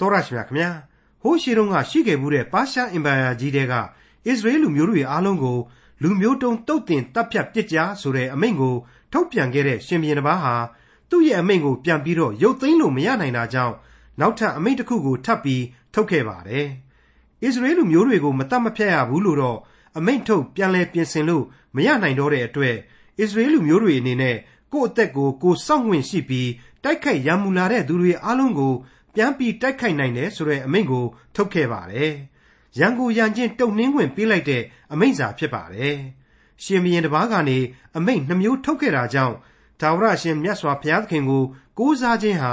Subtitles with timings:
[0.00, 0.70] တော်ရရှိမြခင်ဗျာ
[1.22, 3.74] ဟိုးရှိတုန်းကရှိခဲ့မှုတဲ့ပါရှားအင်ပါယာကြီးတဲ့က
[4.26, 5.58] အစ္စရေးလူမျိုးတွေအားလုံးကို
[6.02, 8.74] လူမျိုးတုံးတုတ်တင်တပ်ဖြတ်ပစ်ကြဆိုတဲ့အမိန့်ကို
[9.12, 10.54] ထုတ်ပြန်ခဲ့တဲ့ရှင်ဘီရင်တစ်ပါးဟာ
[11.10, 13.74] သူ့ရဲ့အမိန့်ကိုပြန်ပြီးတော့ရုပ်သိမ်းလို့မရနိုင်တာကြောင့်
[14.20, 15.62] နောက်ထပ်အမိန့်တစ်ခုကိုထပ်ပြီး
[15.94, 16.66] ထုတ်ခဲ့ပါတယ်
[17.42, 19.58] အစ္စရေးလူမျိုးတွေကိုမတတ်မဖြတ်ရဘူးလို့တော့
[19.98, 21.44] အမိန့်ထုတ်ပြန်လဲပြင်ဆင်လို့
[21.76, 22.76] မရနိုင်တော့တဲ့အတွက်
[23.18, 24.36] အစ္စရေးလူမျိုးတွေအနေနဲ့
[24.72, 26.50] ကိုယ့်အသက်ကိုကိုယ်စောင့်ဝင်ရှိပြီး
[26.84, 28.74] တိုက်ခိုက်ရန်မူလာတဲ့သူတွေအားလုံးကို
[29.16, 32.12] ပြန်ပြီးတိုက်ခိုက်နိုင်တယ်ဆိုတဲ့အမိန့်ကို ထုတ်ခဲ့ပါတယ်။
[32.78, 35.96] ရန်ကိုရန်ချင်းတုံနှင်းခွင့်ပေးလိုက်တဲ့အမိန့်စာဖြစ်ပါတယ်။
[36.62, 37.58] ရှင်ဘီရင်တစ်ပါးကနေ
[37.96, 39.34] အမိန့်နှမျိုးထုတ်ခဲ့တာကြောင့်
[39.80, 41.44] ဒါဝရရှင်မြတ်စွာဘုရားသခင်ကို
[41.78, 42.52] ကိုးစားခြင်းဟာ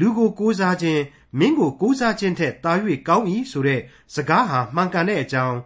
[0.00, 1.02] လူကိုကိုးစားခြင်း
[1.38, 2.72] မင်းကိုကိုးစားခြင်းထက်တာ၍
[3.08, 3.80] ကောင်း၏ဆိုတဲ့
[4.14, 5.56] စကားဟာမှန်ကန်တဲ့အကြောင်း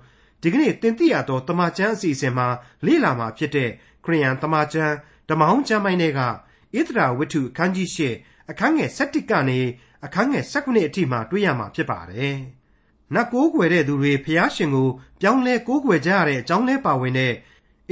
[0.43, 2.47] ဒီကနေ့တင်ပြရသောတမန်ကျမ်းအစီအစဉ်မှာ
[2.87, 3.71] လေ့လာမှာဖြစ်တဲ့
[4.05, 4.95] ခရိယန်တမန်ကျမ်း
[5.29, 6.29] ဓမ္မဟောင်းကျမ်းပိုင်းတွေကဣ
[6.89, 7.99] သရာဝတ္ထုအခန်းကြီး၈
[8.51, 9.61] အခန်းငယ်7ကနေ
[10.05, 12.37] အခန်းငယ်19အထိမှတွေ့ရမှာဖြစ်ပါတယ်။
[13.15, 14.89] နတ်ကိုးကွယ်တဲ့သူတွေဖျားရှင်ကို
[15.21, 17.33] ပြောင်းလဲကိုးကွယ်ကြရတဲ့အကြောင်းလဲပါဝင်တဲ့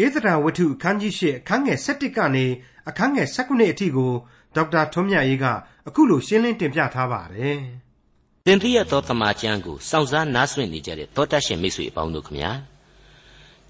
[0.05, 2.47] ဧသရာဝတ္ထုအခန်းကြီး၈အခန်းငယ်7ကနေ
[2.89, 4.13] အခန်းငယ်19အထိကို
[4.55, 5.47] ဒေါက်တာထွန်းမြတ်ရေးက
[5.89, 7.59] အခုလိုရှင်းလင်းတင်ပြထားပါတယ်။
[8.47, 12.51] သင်သိရသောတမန်ကျမ်းကိုစောင့်စားနားဆွင့်နေကြတဲ့သောတရှင်မိတ်ဆွေအပေါင်းတို့ခမညာ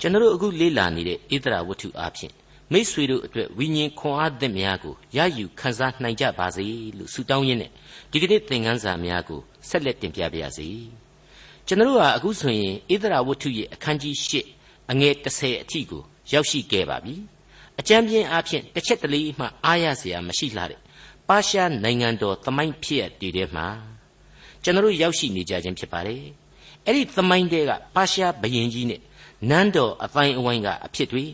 [0.01, 2.33] ကျွန်တော်အခုလေ့လာနေတဲ့ဧသရာဝတ္ထုအားဖြင့်
[2.73, 6.65] မိษွေတို့အတွက်ဝိညာဉ်ခွန်အားသစ်များကိုရယူခန်းစားနိုင်ကြပါစေ
[6.99, 7.71] လို့ဆုတောင်းရင်းနဲ့
[8.11, 10.69] ဒီကနေ့သင်ခန်းစာများကိုဆက်လက်တင်ပြပါရစေ
[11.67, 14.33] ကျွန်တော်ဟာအခုဆိုရင်ဣသရာဝတ္ထုရဲ့အခန်းကြီး၈
[14.91, 17.15] အငယ်30အထိကိုရောက်ရှိခဲ့ပါပြီ
[17.81, 20.81] အကျမ်းပြင်းအားဖြင့်တစ်ချက်တလေမှအားရစရာမရှိလှတဲ့
[21.29, 23.67] ပါရှားနိုင်ငံတော်သမိုင်းဖြစ်ရတည်တဲ့မှာ
[24.63, 26.23] ကျွန်တော်ရောက်ရှိနေကြခြင်းဖြစ်ပါတယ်
[26.87, 29.01] အဲ့ဒီသမိုင်းတဲကပါရှားဘရင်ကြီးနဲ့
[29.51, 31.25] နန်းတော်အတိုင်းအဝိုင်းကအဖြစ်တွေ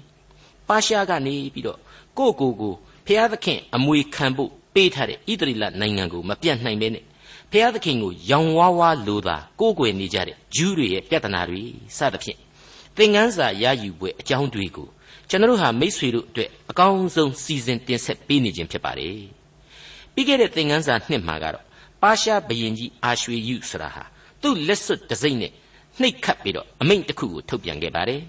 [0.68, 1.78] ပါရှားကနေပြီးတော့
[2.18, 2.74] ကိုကိုကို
[3.06, 7.04] ဖျားသခင်အမွေခံဖို့ပေးထားတဲ့ဣသရေလနိုင်ငံကိုမပြတ်နိုင်ပဲနဲ့
[7.52, 11.62] ဖျားသခင်ကိုရောင်ဝါးဝါလိုသာကိုးကွယ်နေကြတဲ့ဂျူးတွေရဲ့ပြဿနာတွေ
[11.96, 12.38] စသဖြင့်
[12.96, 14.88] သင်ခန်းစာရယူပွဲအကြောင်းတွေကို
[15.28, 19.18] ကျွန်တော်ဟာမိษွေတို့အတွက်အကောင်းဆုံးစီစဉ်တင်ဆက်ပေးနေခြင်းဖြစ်ပါတယ်
[20.14, 21.64] ပြီးခဲ့တဲ့သင်ခန်းစာနှစ်မှာကတော့
[22.02, 24.04] ပါရှားဘရင်ကြီးအာရွှေယုဆိုတာဟာ
[24.42, 25.52] သူ့လက်စွပ်တစိမ့်နဲ့
[26.00, 28.20] နှိပ်ခတ်ပြီးတော့အမိန့်တစ်ခုကိုထုတ်ပြန်ခဲ့ပါတယ်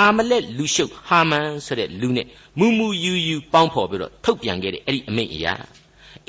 [0.00, 2.26] အာမလက်လူရှုပ်ဟာမန်ဆိုတဲ့လူနဲ့
[2.58, 5.54] မူမူယူယူပေါင်းဖော်ပြီးတော့ထုတ်ပြန်ခဲ့တဲ့အဲ့ဒီအမိန့်အရာ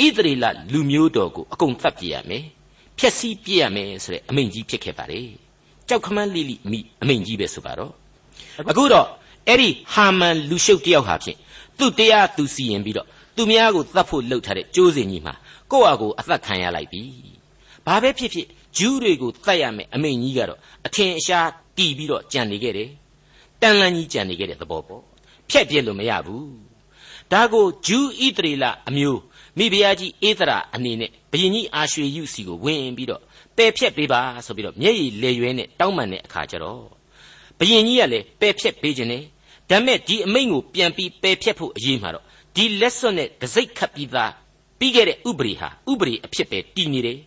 [0.03, 2.45] ဣသရေလလူမျိုးတော်ကိုအကုန်သတ်ပြရမယ်
[2.97, 5.27] ဖျက်ဆီးပြရမယ်ဆိုတဲ့အမိန့်ကြီးဖြစ်ခဲ့ပါတယ်
[5.87, 7.91] ကြောက်ခမန်းလိလိမိအမိန့်ကြီးပဲဆိုပါတော့
[8.69, 9.07] အခုတော့
[9.47, 11.37] အဲ့ဒီဟာမန်လူရှုပ်တယောက်ဟာဖြင့်
[11.77, 15.33] သူ့တရားသူစီရင်ပြီးတော့သူများကိုသတ်ဖို့လှုပ်ထားတဲ့ကြိုးစင်ကြီးမှာ
[15.71, 17.03] ကိုယ့်အကိုအသက်ခံရလိုက်ပြီ
[17.85, 18.47] ဘာပဲဖြစ်ဖြစ်
[18.77, 22.89] ဂျူးတွေကိုတတ်ရမယ်အမိန့်ကြီးကတော့အထင်အရှားတီးပြီးတော့ကြံနေခဲ့တယ်
[23.61, 25.03] တန်လန်းကြီးကြံနေခဲ့တဲ့သဘောပေါ့
[25.49, 26.47] ဖြက်ပြစ်လို့မရဘူး
[27.31, 29.21] ဒါကိုဂျူးဣသရေလအမျိုး
[29.57, 33.21] မိဖုရားကြီးဧသရာအနေနဲ့ဘုရင်ကြီးအာရွှေယုစီကိုဝင်ပြီးတော့
[33.57, 36.83] ပယ်ဖြက်ပေးပါဆိုပြီးတော့မျက်ရည်လေရွဲနဲ့တောင်းပန်တဲ့အခါကျတော့
[37.59, 39.23] ဘုရင်ကြီးကလည်းပယ်ဖြက်ပေးခြင်းနဲ့
[39.69, 42.25] ဒါမဲ့ဒီအမိန့်ကိုပြန်ပြီးပယ်ဖြက်ဖို့အရေးမှာတော့
[42.55, 44.31] ဒီလက်စွပ်နဲ့ဒစိတ်ခတ်ပြီးသား
[44.79, 47.19] ပြီးခဲ့တဲ့ဥပဒေဟာဥပဒေအဖြစ်ပဲတည်နေတယ်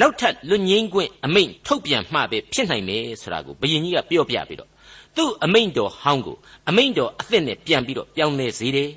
[0.00, 4.71] နောက်ထပ်လွတ်ငင်းခွင့်အမိန့်ထုတ်ပြန်မှပဲဖြစ်နိုင်မယ်ဆိုတာကိုဘုရင်ကြီးကပြောပြပြီးတော့
[5.16, 6.36] သူ့အမိန့်တော်ဟောင်းကို
[6.68, 8.90] အမိန့်တော်အသစ်နဲ့ပြန်ပြီးတော့ပြောင်းလဲစေတယ်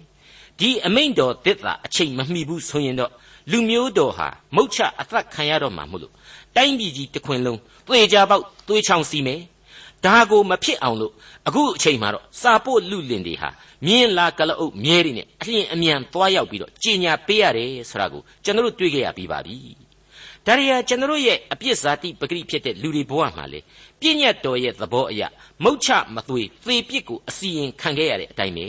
[0.59, 3.11] ဒီအမိန့်တော်သစ်သာအချိန်မမှီဘူးဆိုရင်တော့
[3.51, 6.13] လူမျိုးတော်ဟာမုတ်ချအသက်ခံရတော့မှာမို့လို့
[6.55, 9.41] တိုင်းပြည်ကြီးတစ်ခွင်လုံးသွေကြပေါက်သွေးချောင်းစီမယ်
[10.05, 11.13] ဒါကိုမဖြစ်အောင်လို့
[11.47, 13.49] အခုအချိန်မှာတော့စာပို့လူလင်တွေဟာ
[13.85, 19.57] မြင်းလာကလအုပ်မြဲတွေနဲ့အလျင်အမြန်သွားရောက်ပြီးတော့ကြင်ညာပေးရတယ်ဆိုတာကိုကျွန်တော်တို့တွေ့ကြရပြီးပါပြီ
[20.47, 23.59] ဒါရီယာကျွန်တော်ရဲ့အပြစ်ဇာတိပဂရိဖြစ်တဲ့လူတွေဘဝမှာလေ
[23.99, 25.21] ပြည့်ညတ်တော်ရဲ့သဘောအရ
[25.63, 28.67] မုတ်ချမသွေသေပြစ်ကိုအစီရင်ခံခဲ့ရတဲ့အတိုင်းပဲ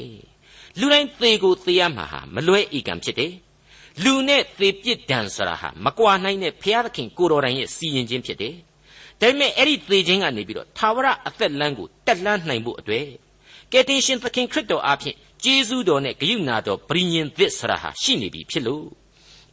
[0.78, 3.32] လူတိုင်းသေကိုသေရမှာဟာမလွဲဧကံဖြစ်တယ်
[4.04, 8.54] လူနဲ့သေပြစ်ဒဏ်ဆိုတာဟာမကွာနိုင်တဲ့ဘုရားသခင်ကိုတော်တိုင်ရဲ့စီရင်ခြင်းဖြစ်တယ်
[9.20, 13.06] ဒါပေမဲ့အဲ့ဒီသေခြင်းကနေပြီးတော့သာဝရအသက်လမ်းကိုတက်လှမ်းနိုင်ဖို့အတွက်
[13.72, 18.86] ကယ်တင်ရှင်သခင်ခရစ်တော်အားဖြင့်ဂျေဇုတော်နဲ့ဂရုဏာတော်ပရိညင်သစ်ဆရာဟာရှိနေပြီဖြစ်လို့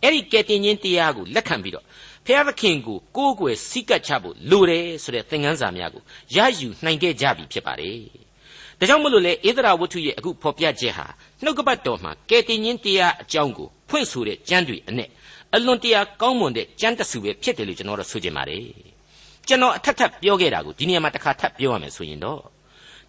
[0.04, 1.86] အဲ့ဒီကယ်တင်ခြင်းတရားကိုလက်ခံပြီးတော့
[2.26, 6.04] ဖျားသခင်ကိုကိုးကွယ်စိတ်ကပ်ချဖို့လိုတယ်ဆိုတဲ့သင်ခန်းစာများကို
[6.36, 7.98] ရယူနိုင်ခဲ့ကြပြီဖြစ်ပါတယ်။
[8.80, 11.08] ဒါကြောင့်မလို့လေဧဒရာဝတ္ထုရဲ့အခုဖော်ပြချက်ဟာ
[11.44, 15.10] နှုတ်ကပတ်တော်မှာကယ်တင်ခြင်းတရားအကြောင်းကိုဖွင့်ဆိုတဲ့ကျမ်းတွေအနဲ့
[15.56, 18.66] အလွန်တရာကောင်းမွန်တဲ့ကျမ်းတစုပဲဖြစ်တယ်လို့ကျွန်တော်တို့ဆိုချင်ပါတယ်။
[19.48, 22.42] ကျွန်တော်အထက်ထပ်ပြောခဲ့တာကိုဒီနေရာမှာတစ်ခါထပ်ပြောရမယ်ဆိုရင်တော့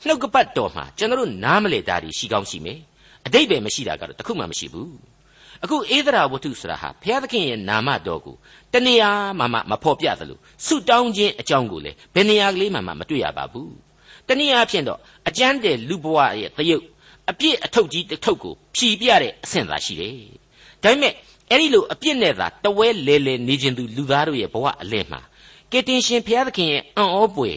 [0.06, 2.78] နှုတ်ကပတ်တော်မှာကျွန်တော်တို့နားမလည်တာတွေရှိကောင်းရှိမယ်။
[3.26, 4.90] အတိတ်ပဲမရှိတာကတော့တခုမှမရှိဘူး။
[5.64, 8.36] အခုဧဒရာဝတ္ထုဆိုတာဟာဘုရားသခင်ရဲ့နာမတော်ကို
[8.72, 13.72] တနေရာမှမဖော်ပြသလိုဆုတောင်းခြင်းအကြောင်းကိုလည်းဘယ်နေရာကလေးမှမတွေ့ရပါဘူး
[14.28, 16.84] တနည်းအားဖြင့်တော့အကျမ်းတဲ့လူဘဝရဲ့သရုပ်
[17.30, 20.14] အပြည့်အထုပ်ကြီးတစ်ထုပ်ကိုဖြီးပြတဲ့အဆင့်သာရှိတယ်
[20.82, 21.12] ဒါပေမဲ့
[21.50, 25.20] အဲ့ဒီလိုအပြစ်နဲ့သာတဝဲလဲလဲနေခြင်းသူလူသားတို့ရဲ့ဘဝအလယ်မှာ
[25.72, 27.50] ကတင်ရှင်ဘုရားသခင်ရဲ့အံ့ဩပွေ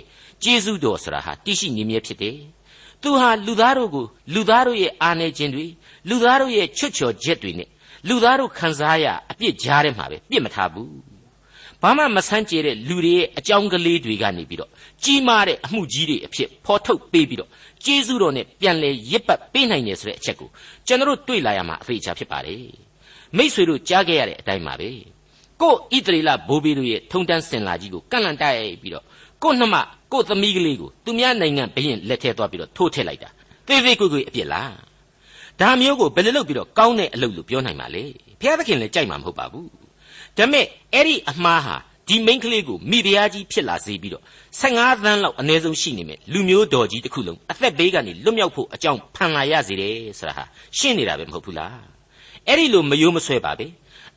[0.44, 2.38] ကျေးဇူးတော်ဆိုတာဟာတရှိနေမြဲဖြစ်တယ်။
[3.02, 5.66] သူဟာလူသားတို့ကိုလူသားတို့ရဲ့အာနေခြင်းတွေ
[6.10, 7.70] လူသားတို့ရဲ့ချွတ်ချော်ချက်တွေနဲ့
[8.08, 10.90] လူသားတို့ခံစားရအပြစ်ကြားထဲမှာပဲပြစ်မထားဘူး။
[11.82, 14.72] ဘာမှမဆန်းကျဲတဲ့လူတွေရဲ့အကြောင်းကလေးတွေကနေပြီးတော့
[15.04, 17.50] ကြီးမားတဲ့အမှုကြီးတွေအဖြစ်ဖော်ထုတ်ပေးပြီးတော့
[17.86, 20.50] ကျေးဇူးတော်နဲ့ပြန်လဲရစ်ပတ်ပေးနိုင်တယ်ဆိုတဲ့အချက်ကို
[20.88, 22.64] ကျွန်တော်တို့တွေ့လာရမှာအသေးချာဖြစ်ပါတယ်။
[23.38, 24.90] မိษွေတို့ကြားခဲ့ရတဲ့အတိုင်းပါပဲ။
[25.62, 29.06] ကိုဣတရီလဘိုးဘေးတို့ရဲ့ထုံတန်းစင်လာကြီးကိုကန့်လန့်တိုက်ပြီးတော့
[29.44, 29.76] ကိုနှမ
[30.12, 33.30] ကိုသမီးကလေးကိုသူများနိုင်ငံဘရင်လက်ထဲသွားပြီးတော့ထိုးထည့်လိုက်တာ
[33.68, 34.72] သေးသေးကိုကိုအပြစ်လား
[35.62, 38.04] ဒါမျိုးကိုဘယ်လိုလုပ်ပြီးတော့ကောင်းတဲ့အလုပ်လို့ပြောနိုင်မှာလဲ
[38.40, 39.70] ဘုရားသခင်လည်းကြိုက်မှာမဟုတ်ပါဘူး
[40.38, 41.76] ဒါပေမဲ့အဲ့ဒီအမှားဟာ
[42.08, 44.24] ဒီမိန်းကလေးကိုမိဖုရားကြီးဖြစ်လာစေပြီးတော့
[44.62, 50.44] 15သန်းလောက်အနည်းဆုံးရှိနေမယ်လူမျိုးတော်ကြီးတစ်ခုလုံးအသက်ဘေးကနေလွတ်မြောက်ဖို့အကြောင်းဖန်လာရစေတယ်ဆိုတာဟာ
[50.78, 51.80] ရှင်းနေတာပဲမဟုတ်ဘူးလား
[52.48, 53.66] အဲ့ဒီလိုမယိုးမဆွဲပါပဲ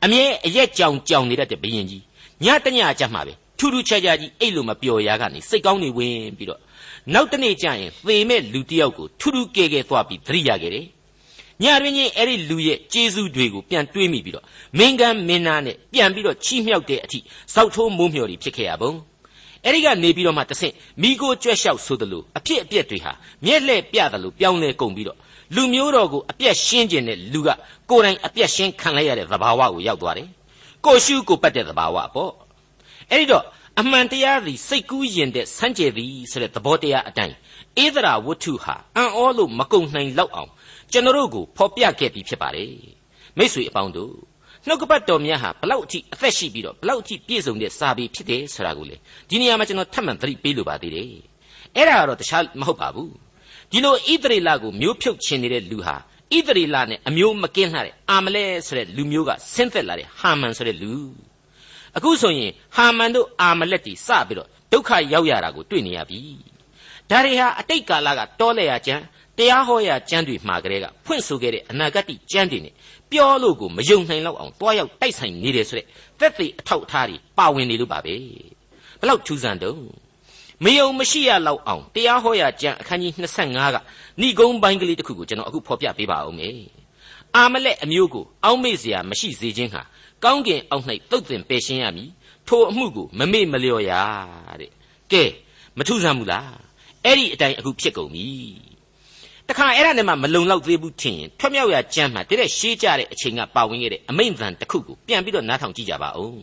[0.03, 2.03] အမြဲအရက်ကြောင်ကြောင်နေတတ်တဲ့ဘယင်ကြီး
[2.45, 6.59] ညတညကြမှာပဲထူးထူးခြားခြားကြီးအဲ့လိုမပျော်ရာကနေစိတ်ကောင်းနေဝင်ပြီးတော့
[7.13, 10.85] နောက်တနေ့ကျရင်သေမဲ့လူတစ်ယောက်ကိုထူးထူးကဲကဲသွားပြီးသတိရခဲ့တယ်
[11.63, 14.45] ညတွင်ချင်းအဲ့ဒီလူရဲ့ကျေးဇူးတွေကိုပြန်တွေးမိပြီးတော့
[14.77, 17.19] မင်းကန်းမင်းသားနဲ့ပြန်ပြီးတော့ချီးမြှောက်တဲ့အထိ
[17.53, 18.91] ဇောက်ထိုးမိုးမျှော်တွေဖြစ်ခဲ့ရပုံ
[19.65, 23.11] အဲ့ဒီကနေပြီးတော့မှတဆင့်မိကိုကြွက်လျှောက်ဆိုသလိုအဖြစ်အပျက်တွေဟာ
[23.45, 25.17] မျက်လှည့်ပြသလိုပြောင်းလဲကုန်ပြီးတော့
[25.55, 27.49] လူမျိုးတော်ကိုအပြက်ရှင်းခြင်းနဲ့လူက
[27.89, 30.27] ကိုယ်တိုင်အပြက်ရှင်းခံလိုက်ရတဲ့သဘာဝကိုရောက်သွားတယ်
[30.85, 32.31] ကိုရှုကိုပတ်တဲ့သဘာဝပေါ့
[33.11, 33.45] အဲ့ဒီတော့
[33.79, 37.35] အမှန်တရားသည်စိတ်ကူးရင်တဲ့စမ်းကြယ်သည်ဆိုတဲ့သဘောတရားအတိုင်း
[37.83, 40.51] ဧဒရာဝတ္ထုဟာအံ့ဩလို့မကုံနိုင်လောက်အောင်
[40.91, 42.73] ကျွန်တော်တို့ကိုဖော်ပြခဲ့ပြီးဖြစ်ပါတယ်
[43.37, 44.13] မိษွေအပေါင်းတို့
[44.67, 48.95] နှုတ်ကပတ်တော်များဟာဘလောက်အထိအသက်ရှိပြီးတော့ဘလောက်အထိပြည့်စုံတဲ့စာပေဖြစ်တယ်ဆိုတာကိုလေ
[49.29, 51.11] ဒီနေရာမှာကျွန်တော်ထပ်မံသတိပေးလိုပါသေးတယ်
[51.75, 53.11] အဲ့ဒါကတော့တခြားမဟုတ်ပါဘူး
[53.71, 55.95] ဒီလိုဣသရေလကိုမျိုးဖြုတ်ခြင်းနေတဲ့လူဟာ
[56.35, 60.93] ဣသရေလနဲ့အမျိုးမကင်းလှတဲ့အာမလဲဆိုတဲ့လူမျိုးကဆင်းသက်လာတဲ့ဟာမန်ဆိုတဲ့လူ
[61.97, 66.19] အခုဆိုရင်ဟာမန်တို့အာမလက်တီစပြီးတော့ဒုက္ခရောက်ရတာကိုတွေ့နေရပြီ
[67.10, 69.02] ဒါတွေဟာအတိတ်ကာလကတောလဲရကျမ်း
[69.38, 72.74] တရားဟောရာကျမ်းတွေမှာကလေးကဖွင့်ဆိုခဲ့တဲ့အနာဂတ်ကျမ်းတွေနဲ့
[73.10, 75.86] ပြောလို့ကိုမယုံနိုင်လောက်အောင်တွားရောက်တိုက်ဆိုင်နေတယ်ဆိုတဲ့
[76.20, 78.14] သက်သေအထောက်အထားတွေပါဝင်နေလို့ပါပဲ
[79.00, 79.80] ဘလောက်ထူးဆန်းတော့
[80.64, 83.76] မယုံမရှိရလောက်အောင်တရားဟောရာကျမ်းအခန်းကြီး25က
[84.20, 86.58] ဏိဂုံးပိုင်းကလေးတစ်ခုကိုကျွန်တော်အခုဖော်ပြပေးပါဦးမယ်
[87.36, 89.82] အာမလက်အမျိုးကိုအောက်မေ့เสียမရှိစေခြင်းဟာ
[90.24, 92.10] ကောင်းကင်အောက်၌တုတ်တင်ပယ်ရှင်းရမည်
[92.48, 93.92] ထိုအမှုကိုမမေ့မလျော့ရ
[94.60, 94.72] တဲ့
[95.12, 95.24] ကဲ
[95.76, 96.54] မထူးဆန်းဘူးလား
[97.05, 98.27] အဲ့ဒီအတိုင်းအခုဖြစ်ကုန်ပြီ
[99.49, 106.41] တခါအဲ့ဒါနဲ့မှမလုံလောက်သေးဘူးထင်ရင်ထွက်မြောက်ရကြမ်းမှာတတဲ့ရှေးကြတဲ့အချိန်ကပါဝင်ခဲ့တဲ့အမိန့်သံတစ်ခုကိုပြန်ပြီးတော့နားထောင်ကြည့်ကြပါဦး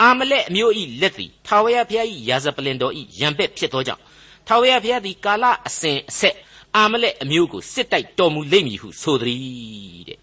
[0.00, 4.02] အာမလက်အမျိုးဤလက်သည်ထာဝရဘုရားဤရာဇပလင်တော်ဤရံပက်ဖြစ်သောကြောင့်
[4.46, 6.36] ထာဝရဘုရားသည်ကာလအစဉ်အဆက်
[6.76, 10.18] အာမလက်အမျိုးကိုစစ်တိုက်တော်မူလိမ့်မည်ဟုဆိုသည်တဲ့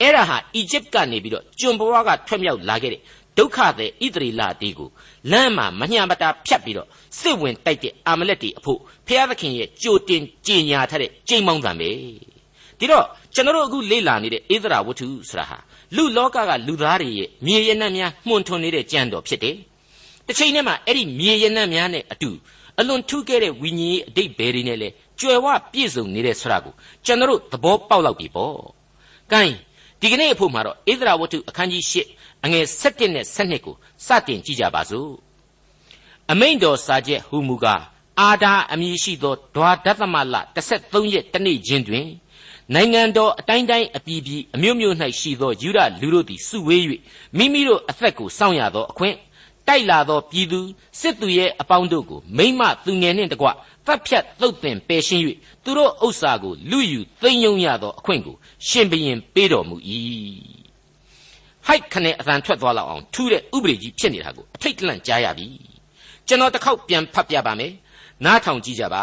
[0.00, 3.00] အဲ့ဒါဟာအီဂျစ်ကနေပြီးတော့ကျွန်ဘဝကထွက်မြောက်လာခဲ့တဲ့
[3.38, 4.90] ဒုက္ခသည်ဣသရေလတေးကို
[5.30, 6.88] လမ်းမှာမညှမတာဖြတ်ပြီးတော့
[7.18, 11.90] စစ်ဝင်တိုက်တဲ့အာမလက်တီအဖို့ဖျားသခင်ရဲ့ကြိုတင်ကြင်ညာထားတဲ့ကြိမ်မောင်းတံပဲ
[12.78, 15.58] ဒီတော့ကျွန်တော်တို့အခုလေ့လာနေတဲ့ဣသရာဝတ္ထုဆိုတာဟာ
[15.96, 19.56] လူလောကကလူသားတွေရဲ့မြေရနံ့များမှုန်ထွန်နေတဲ့ကြံတော်ဖြစ်တယ်
[20.26, 22.30] တစ်ချိန်တည်းမှာအဲ့ဒီမြေရနံ့များနဲ့အတူ
[22.78, 24.88] အလွန်ထူးခဲ့တဲ့ဝိညာဉ်ရေးအတိတ်ဘယ်တွေနဲ့လဲ
[25.20, 26.74] ကြွယ်ဝပြည့်စုံနေတဲ့ဆိုတာကို
[27.06, 28.56] ကျွန်တော်တို့သဘောပေါက်လောက်ပြီပေါ့။
[29.32, 29.42] ကဲ
[30.02, 31.96] ဒီကနေ့အဖို့မှာတော့ဣသရာဝတ္ထုအခန်းကြီး၈
[32.44, 33.74] အငယ်7နဲ့7ကို
[34.06, 35.10] စတင်ကြည့်ကြပါစို့
[36.32, 37.82] အမိန်တော်စာချက်ဟူမူကား
[38.20, 42.06] အာဒါအမည်ရှိသောဒွါဒသမလ13ရက်တနေ့ချင်းတွင်
[42.74, 46.82] နိုင်ငံတော်အတိုင်းတိုင်းအပြည်ပြည်အမျိုးမျိုး၌ရှိသောယူဒလူတို့သည်စုဝေး၍
[47.36, 49.16] မိမိတို့အသက်ကိုစောင့်ရသောအခွင့်
[49.68, 50.60] တိုက်လာသောပြည်သူ
[51.00, 53.48] စစ်သူရဲ့အပေါင်းတို့ကိုမိမသူငယ်နှင့်တကွ
[53.86, 55.22] တပ်ဖြတ်သုတ်ပင်ပယ်ရှင်း၍
[55.64, 58.36] သူတို့ဥစ္စာကိုလူယူသိမ်းယုံရသောအခွင့်ကို
[58.68, 59.76] ရှင်ဘရင်ပေးတော်မူ၏
[61.66, 65.46] ဟိုက်ခနဲ့အသံထွက်သွားလောက်အောင်ထူးတဲ့ဥပဒေကြီးဖြစ်နေတာကိုအထိတ်တလန့်ကြားရပြီ
[66.26, 67.72] ကျွန်တော်တစ်ခေါက်ပြန်ဖတ်ပြပါမယ်
[68.24, 69.02] နားထောင်ကြည့်ကြပါ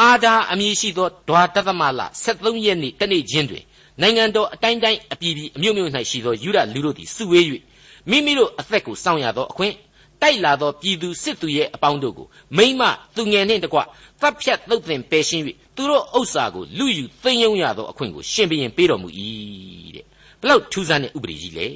[0.00, 3.64] အာဒါအမည်ရှိသောဒွါတသမလ73ရက်နေ့တနေ့ချင်းတွင်
[4.00, 7.44] နိုင်ငံတော်အတိုင်းတိုင်းအပြည်ပြည်အမျိုးမျိုး၌ရှိသောယူဒလူတို့သည်စုဝေး၍
[8.10, 9.74] မိမိတို့အသက်ကိုစောင့်ရသောအခွင့်
[10.22, 12.82] တိုက်လာသောပြည်သူစစ်သူရဲ့အပေါင်းတို့ကိုမိမ့်မ
[13.16, 13.82] သူငယ်နှင့်တကွတ
[14.26, 15.44] ပ်ဖြတ်သုတ်သင်ပယ်ရှင်း၍
[15.76, 19.08] သူတို့ဥစ္စာကိုလူယူသိမ်းယုံရသောအခွင့်ကိုရှင်ဘုရင်ပေးတော်မူ၏
[19.94, 20.04] တဲ့
[20.40, 21.68] ဘလောက်ထူးဆန်းတဲ့ဥပဒေကြီးလေ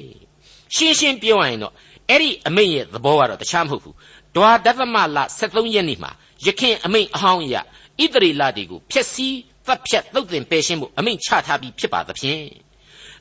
[0.75, 1.73] ရှင်းရှင်းပြောရရင်တော့
[2.09, 3.95] အဲ့ဒီအမိန့်ရဲ့သဘောကတော့တခြားမဟုတ်ဘူး
[4.35, 6.11] ဒွါဒသမလ73ရက်နေ့မှာ
[6.45, 7.61] ယခင်အမိန့်အဟောင်းအရာ
[8.01, 9.35] ဣသရေလတွေကိုဖျက်ဆီး
[9.67, 12.43] တပ်ဖြတ်သုတ်သင်ပယ်ရှင်းဖို့အမိန့်ချထားပြီးဖြစ်ပါသဖြင့်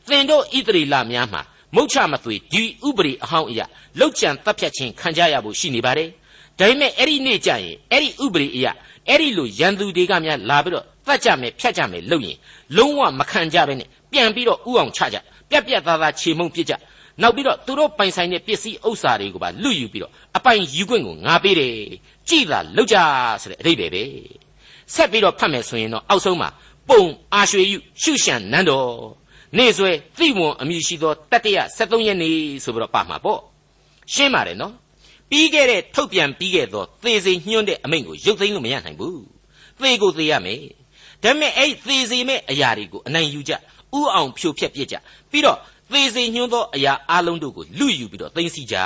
[0.06, 1.42] သင်တို့ဣသရေလများမှာ
[1.74, 3.64] မုတ်ချမသွေဒီဥပဒေအဟောင်းအရာ
[4.00, 6.08] လောက်ကြံတပ်ဖြတ်ခြင်းခံကြရဖို့ရှိနေပါတယ်
[6.58, 8.72] ဒါပေမဲ့အဲ့ဒီနေ့ကျရင်အဲ့ဒီဥပဒေအရာ
[9.08, 12.36] အဲ့ဒီလိုရန်သူတွေကများလာပြီးတော့တတ်ကြမယ်ဖြတ်ကြမယ်လုပ်ရင်
[12.76, 15.16] လုံးဝမခံကြဘဲနဲ့ပြန်ပြီးတော့ဥအောင်ချကြ
[15.50, 16.74] ပြက်ပြက်သားသားခြေမုံပြစ်ကြ
[17.22, 21.74] နောက်ပြီးတော့သူတို့ပိုင်ဆိုင်တဲ့ပစ္စည်းဥစ္စာတွေကိုပါလွတ်ယူပြီးတော့အပိုင်ယူခွင့်ကိုငါပေးတယ်
[22.28, 22.96] ကြည်သာလောက်ကြ
[23.42, 24.04] ဆိုတဲ့အဓိပ္ပာယ်ပဲ
[24.94, 26.48] ဆက်ပြီးတော့ဖတ်မယ်ဆိုရင်တော့အောက်ဆုံးမှာ
[26.88, 27.02] ပုံ
[27.34, 28.88] အာရွှေယုရှုရှံနန်းတော်
[29.56, 33.40] နေဆွဲသိဝန်အမည်ရှိသောတတ္တရ73ရက်နေ့ဆိုပြီးတော့ပါမှာပေါ့
[34.12, 34.74] ရှင်းပါတယ်နော်
[35.30, 39.22] ပြီးခဲ့တဲ့ထုတ်ပြန်ပြီးခဲ့သောသေစေညွှန်းတဲ့အမိန့်ကိုရုပ်သိမ်းလို့မရနိုင်ဘူး
[39.80, 40.62] သေကိုသေရမယ်
[41.22, 43.56] ဒါပေမဲ့အဲ့သေစေမဲ့အရာတွေကိုအနိုင်ယူကြဥ
[44.14, 44.96] အောင်ဖြိုဖျက်ပြစ်ကြ
[45.30, 45.58] ပြီးတော့
[45.92, 48.76] သေစေညွှန်းသောအရာအလုံးတို့ကိုလူယူပြီးတော့သိမ်းဆီးကြ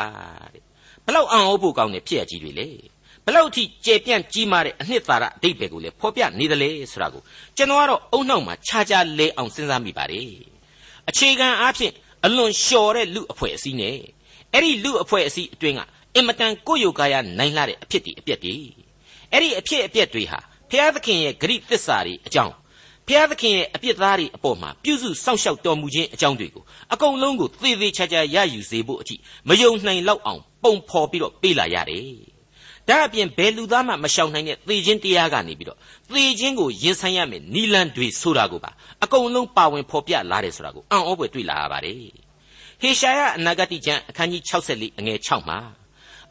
[0.54, 0.62] တဲ့
[1.06, 2.68] ဘလောက်အံ့ဩဖို့ကောင်းတဲ့ဖြစ်ရကြီးတွေလေ
[3.26, 7.22] ဘလောက်အထိကျေပြန့်ကြီးမားတဲ့အနှစ်သာရအတိတ်ပဲကိုလေဖော်ပြနေတယ်လေဆိုတာကို
[7.56, 10.51] ကျွန်တော်ကတော့အုံနှောက်မှာခြားခြားလဲအောင်စဉ်းစားမိပါတယ်
[11.08, 11.92] အခြေခံအားဖြင့်
[12.24, 13.98] အလွန်လျှော်တဲ့လူအဖွဲ့အစည်းနဲ့
[14.52, 15.80] အဲ့ဒီလူအဖွဲ့အစည်းအတွင်းက
[16.14, 18.54] အင်မတန်ကိုယ့်ယုကာယနိုင်လာတဲ့အဖြစ်တွေအပျက်တွေ
[19.32, 20.38] အဲ့ဒီအဖြစ်အပျက်တွေဟာ
[20.70, 22.54] ဘုရားသခင်ရဲ့ဂရိသစ္စာတွေအကြောင်း
[23.06, 29.16] ဘုရားသခင်ရဲ့အပြစ်သားတွေအပေါ်မှာပြုစုစောင့်ရှောက်တော်မူခြင်းအကြောင်းတွေကိုအကုန်လုံးကိုသေသေးချာချာရယူစေဖို့အထိ
[29.48, 32.16] မယုံနိုင်လောက်အောင်ပုံဖော်ပြီးတော့ပေးလာရတယ်။
[32.88, 35.78] ဒါအပြင်ဘယ်လူသားမှမရှောင်နိုင်တဲ့သေခြင်းတရားကနေပြီးတော့
[36.10, 38.70] သေခြင်းကိုရင်ဆိုင်ရမယ်နီလန်တွေဆိုတာကိုပါ
[39.04, 41.96] အကုန်လုံးပါဝင်ဖော်ပြလာတယ်ဆိုတာကိုအံ့ဩဖွယ်တွေ့လာရပါတယ်။
[42.80, 45.58] ဟေရှာယအနာဂတိကျမ်းအခန်းကြီး64အငယ်6မှာ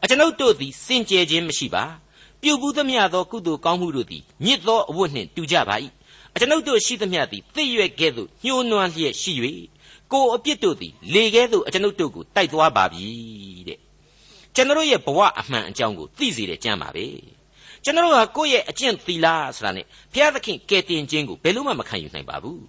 [0.02, 1.84] အကျွန်ုပ်တို့သည်စင်ကြယ်ခြင်းမရှိပါ
[2.42, 5.76] ပြုဘူးသမျှသောကုသိုလ်ကောင်းမှုတို့သည်ညစ်သောအဝတ်နှင့်တူကြပါ၏
[6.34, 9.32] အကျွန်ုပ်တို့ရှိသမျှသည်သိရွက်ကဲ့သို့ညှိုးနွမ်းလျက်ရှိ၍
[10.12, 13.06] ကိုအပြစ်တို့သည်လေကဲ့သို့အကျွန်ုပ်တို့ကိုတိုက်သွားပါပြီ
[13.68, 13.78] တဲ့
[14.54, 17.06] ကျွန်တော်ရဲ့ဘဝအမှန်အကြောင်းကိုသိစေတဲ့ကြမ်းပါပဲ
[17.84, 22.62] ကျွန်တော်ဟာကိုယ့်ရဲ့အကျင့်သီလဆိုတာနဲ့ဘုရားသခင်ကယ်တင်ခြင်းကိုဘယ်လို့မှမခံယူနိုင်ပါဘူး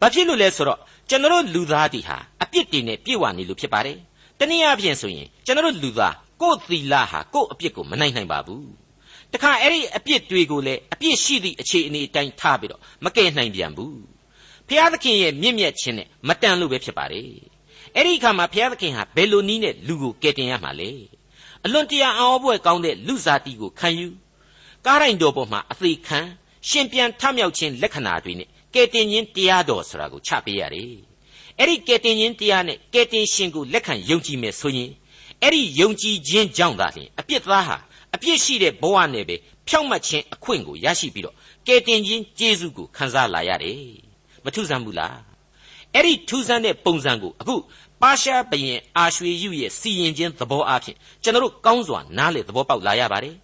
[0.00, 3.98] ဘာဖြစ်လို့လဲဆိုတော့ကျွန်တော်လူသားတွေဟာအပြစ်တွေနဲ့ပြည့်ဝနေလို့ဖြစ်ပါတယ်
[4.38, 8.68] တနည်းအားဖြင့်ဆိုရင်ကျွန်တော်လူသားကိုယ်သီလဟာကိုယ့်အပြစ်ကိုမနိုင်နိုင်ပါဘူး
[9.32, 13.98] တခါအဲ့ဒီအပြစ်တွေကိုလည်းအပြစ်ရှိသည့်အခြေအနေအတိုင်းထားပြီးတော့မကယ်နိုင်ပြန်ဘူး
[14.68, 17.28] ဖျားသခင်ရဲ့မြင့်မြတ်ခြင်းနဲ့မတန်လို့ပဲဖြစ်ပါတယ်
[17.96, 20.90] အဲ့ဒီအခါမှာဖျားသခင်ဟာဘယ်လိုနည်းနဲ့လူကိုကယ်တင်ရမှာလဲ
[21.64, 24.08] အလွန်တရာအံ့ဩဖွယ်ကောင်းတဲ့လူစားတီကိုခံယူ
[24.86, 26.18] ကားတိုင်းတော်ပေါ်မှာအသေးခံ
[26.68, 30.94] ရှင်ပြန်ထမြောက်ခြင်းလက္ခဏာတွေနဲ့ကယ်တင်ခြင်းတရားတော်ဆိုတာကိုချပေးရတယ်
[31.58, 34.90] အဲ့ဒီကယ်တင်ခြင်းတရားနဲ့ကယ်တင်ရှင်ကိုလက်ခံယုံကြည်မယ်ဆိုရင်
[35.42, 37.76] အဲ့ဒီယုံကြည်ခြင်းကြောင့်သာလျှင်အပြစ်သားဟာ
[38.14, 39.36] အပြစ်ရှိတဲ့ဘဝနဲ့ပဲ
[39.68, 43.82] ဖြောင့်မတ်ခြင်းအခွင့်ကိုရရှိပြီးတော့ကယ်တင်ခြင်းကျေးဇူးကိုခံစားလာရတယ်
[44.44, 45.31] မထူးဆန်းဘူးလား
[45.94, 47.54] အဲ့ဒီထူးဆန်းတဲ့ပုံစံကိုအခု
[48.02, 53.36] ပါရှားဘရင်အာရွှေယုရဲ့စီရင်ခြင်းသဘောအဖြစ်ကျွန်တော်တို့ကောင်းစွာနားလေသဘောပေါက်လာရပါတယ်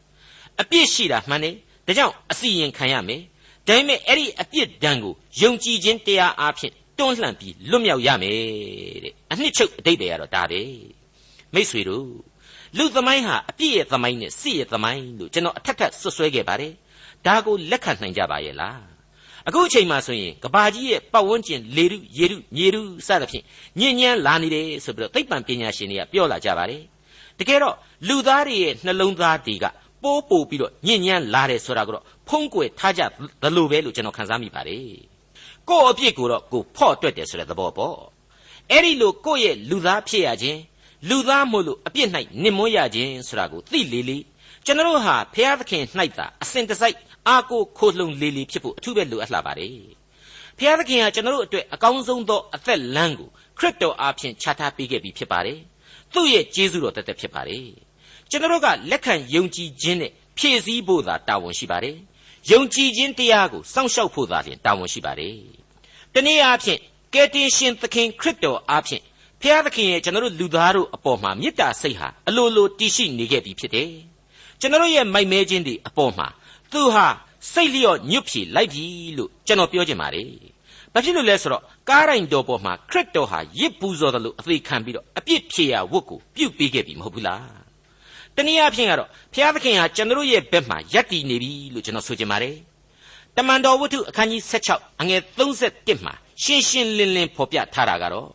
[0.61, 1.55] အပြစ်ရှိတာမှန်တယ်
[1.87, 3.21] ဒါကြောင့်အစီရင်ခံရမယ်
[3.67, 8.35] ဒါပေမဲ့အဲ့ဒီအပြစ်ဒဏ်ကိုယုံကြည်ခြင်းတရားအဖြစ်တွန်းလှန်ပြီးလွတ်မြောက်ရမယ်
[9.05, 10.61] တဲ့အနှစ်ချုပ်အတိတ်တွေကတော့ဒါပဲ
[11.55, 12.07] မိษွေတို့
[12.77, 16.73] လူသမိုင်းဟာအပြည့်ရဲ့သမိုင်းနဲ့စစ်ရဲ့သမိုင်းလို့ကျွန်တော်အထက်ထပ်ဆွဆွဲခဲ့ပါတယ်
[17.27, 18.98] ဒါကိုလက်ခံနိုင်ကြပါရဲ့လား
[19.49, 23.45] အခုအချိန်မှဆိုရင်ကဘာကြီးရဲ့ပတ်ဝန်းကျင်လေရုရေရုမြေရုစသဖြင့်
[23.79, 26.83] ညဉ့်ညမ်းလာနေတယ်ဆိုပြီးတော့သိပ္ပံပညာရှင်တွေကပြောလာကြပါတယ်
[27.39, 27.77] တကယ်တော့
[28.09, 29.67] လူသားတွေရဲ့နှလုံးသားတွေက
[30.03, 33.03] ပိုးပို့ပြီးတော့ညဉ့်ညမ်းလာတယ်ဆိုတာကတော့ဖုံးကွယ်ထားကြ
[33.43, 34.85] သလိုပဲလို့ကျွန်တော်ခန်းစားမိပါတယ်
[35.69, 37.99] ကိုယ့်အပြစ်ကိုတော့ကိုဖော့တွက်တယ်ဆိုတဲ့သဘောပေါ့
[38.71, 40.61] အဲ့ဒီလိုကိုယ့်ရဲ့လူသားဖြစ်ရခြင်း
[41.09, 42.09] လူသားမို့လို့အပြစ်၌
[42.43, 44.19] နစ်မွန်းရခြင်းဆိုတာကိုသိလေလေ
[44.65, 45.83] ကျွန်တော်ဟာဖျားသခင်၌
[46.19, 46.97] သာအစဉ်တစိုက်
[47.27, 49.75] အာကိုခိုလှုံလေလေဖြစ်ဖို့အထူးပဲလိုအပ်လာပါတယ်
[50.59, 55.59] ဖျားသခင်ဟာကျွန်တော်အတွက်အကောင်းဆုံးသောအသက်လမ်းကိုခရစ်တော်အားဖြင့်ချထားပေးခဲ့ပြီးဖြစ်ပါတယ်
[56.13, 57.67] သူ့ရဲ့ကျေးဇူးတော်တသက်ဖြစ်ပါတယ်
[58.31, 61.97] ကျွန်တော်ကလက်ခံယုံကြည်ခြင်းနဲ့ဖြည့်ဆည်းဖို့သာတာဝန်ရှိပါတယ်
[62.51, 65.37] ယုံကြည်ခြင်းတရားကိုစောင့်ရှောက်ဖို့သာလျှင်တာဝန်ရှိပါတယ်
[66.15, 66.81] တနည်းအားဖြင့်
[67.15, 69.03] ကယ်တင်ရှင်သခင်ခရစ်တော်အားဖြင့်
[69.41, 73.91] ဖျားသခင်ရဲ့ကျွန်တော်တို့လူသားတို့အပေါ်မှာမေတ္တာစိတ်ဟာအလိုလိုတည်ရှိနေခဲ့ပြီဖြစ်တယ်။
[74.61, 76.29] ကျွန်တော်တို့ရဲ့မိုက်မဲခြင်းတွေအပေါ်မှာ
[76.73, 77.07] သူဟာ
[77.53, 78.85] စိတ်လျော့ညွတ်ဖြေလိုက်ပြီ
[79.17, 80.31] လို့ကျွန်တော်ပြောချင်ပါတယ်။
[80.93, 87.45] ဘာဖြစ်လို့လဲဆိုတော့ကားရိုင်တော်ပေါ်မှာခရစ်တော်ဟာရစ်ပူဇော်တယ်လို့အသေးခံပြီးတော့အပြစ်ဖြေရဝတ်ကိုပြုတ်ပေးခဲ့ပြီမဟုတ်ဘူးလား။
[88.37, 92.57] တနည်းအားဖြင့်ကတော့ဖျားသခင်ဟာကျွန်တော်ရဲ့ဘက်မှာယက်တည်နေပြီလို့ကျွန်တော်ဆိုချင်ပါတယ်။
[93.37, 98.29] တမန်တော်ဝတ္ထုအခန်းကြီး16အငယ်31မှာရှင်းရှင်းလင်းလင်းဖော်ပြထားတာကတော့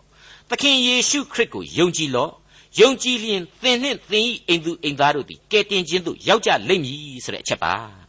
[0.50, 2.32] သခင်ယေရှုခရစ်ကိုယုံကြည်လော့
[2.80, 8.03] ယုံကြည်လျင်သင်နှင့်သင်၏အိမ်သူအိမ်သားတို့သည်ကယ်တင်ခြင်းသို့ရောက်ကြလိမ့်မည်ဆိုတဲ့အချက်ပါ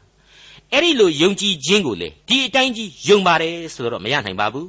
[0.73, 4.69] အဲ့ဒီလိုယုံကြည်ခြင်းကိုလေဒီအတိုင်းကြီးယုံပါတယ်ဆိုတော့မရနိုင်ပါဘူး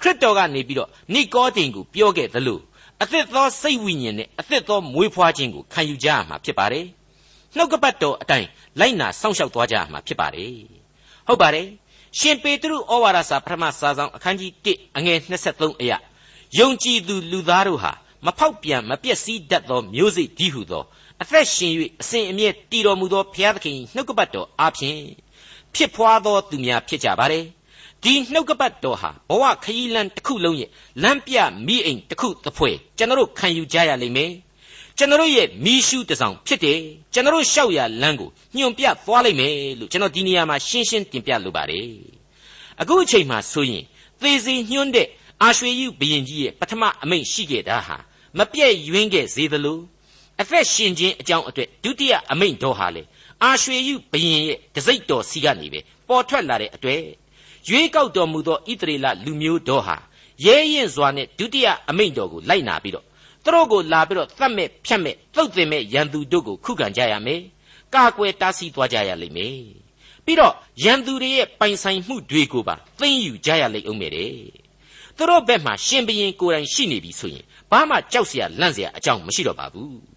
[0.00, 2.60] ခရစ်တော်ကနေပြီးတော့နိကောတင်ကိုပြောခဲ့သလို
[3.02, 6.86] အသစ်သောစိတ်ဝိညာဉ်နဲ့အသစ်သောမွေးဖွားခြင်းကိုခံယူကြရမှာဖြစ်ပါတယ်
[7.56, 8.48] နှုတ်ကပတ်တော်အတိုင်း
[8.80, 10.52] လိုက်နာစောင့်ရှောက်သွားကြရမှာဖြစ်ပါတယ်
[11.26, 11.68] ဟုတ်ပါတယ်
[12.18, 15.18] ရှင်ပေတရုဩဝါဒစာပထမစာဆောင်အခန်းကြီး1အငယ်
[15.52, 15.98] 23အရာ
[16.58, 17.92] ယုံကြည်သူလူသားတို့ဟာ
[18.26, 20.84] မဖောက်ပြန်မပျက်စီးတတ်သောမျိုးစိတ်ဒီဟုသော
[21.22, 25.00] အသက်ရှင်၍အစဉ်အမြဲတည်တော်မူသောဘုရားသခင်နှုတ်ကပတ်တော်အားဖြင့်
[25.74, 27.34] ဖြစ်ဖွာသောသူများဖြစ်ကြပါれ
[28.02, 30.70] ဒီနှုတ်ကပတ်တော်ဟာဘဝခရီးလမ်းတစ်ခုလုံးရဲ့
[31.02, 31.36] လမ်းပြ
[31.66, 34.32] မိအိမ်တစ်ခုတစ်ဖွဲကျွန်တော်တို့ခံယူကြရလိမ့်မယ်
[34.98, 36.80] ကျွန်တော်ရဲ့မိရှုတစောင်ဖြစ်တယ်
[37.14, 41.88] ကျွန်တော်ရှောက်ရလမ်းကိုညွန်ပြသွားလိမ့်မယ်လို့ကျွန်တော်ဒီနေရာမှာရှင်းရှင်းတင်ပြလိုပါတယ်
[42.80, 43.84] အခုအချိန်မှာဆိုရင်
[44.20, 45.08] သေစီညွှန်းတဲ့
[45.42, 47.96] အာရွှေယုဘရင်ကြီးရဲ့ပထမအမိန့်ရှိခဲ့တာဟာ
[48.38, 49.78] မပြည့်ယွင်းခဲ့စေသလို
[50.42, 53.02] အသက်ရှင်ခြင်းအကြောင်းအတွက်ဒုတိယအမိန့်တော်ဟာလေ
[53.42, 57.02] အာရွှေယုဘရင်ရဲ့တစိ့တော်စီကနေပဲပေါ်ထွက်လာတဲ့အတွက်
[57.68, 59.96] ရွေးကောက်တော်မူသောဣသရေလလူမျိုးတော်ဟာ
[60.44, 63.06] ရဲရင်စွာနဲ့ဒုတိယအမိန့်တော်ကိုလိုက်နာပြီးတော့
[63.44, 67.40] သူတို့ကိုလာပြီးတော့သတ်မဲ့ဖြတ်မဲ့သုတ်သင်မဲ့ရန်သူတို့ကိုခုခံကြရမယ်။
[67.94, 69.56] ကာကွယ်တားဆီးသွားကြရလိမ့်မယ်။
[70.24, 74.32] ပြီးတော့ရန်သူတွေရဲ့ပိုင်ဆိုင်မှုတွေကိုပါသိမ်းယူကြရလိမ့်အောင်မယ်တဲ့။
[75.16, 79.92] သူတို့ဘက်မှာရှင်ဘရင်ကိုယ်တိုင်ရှိနေပြီဆိုရင်ဘာမှကြောက်စရာလန့်စရာအကြောင်းမရှိတော့ပါဘူး။